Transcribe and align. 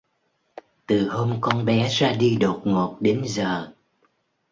từ 0.87 1.09
hôm 1.09 1.37
con 1.41 1.65
bé 1.65 1.87
ra 1.89 2.13
đi 2.13 2.37
đột 2.39 2.61
ngột 2.65 2.97
đến 3.01 3.23
giờ 3.27 3.73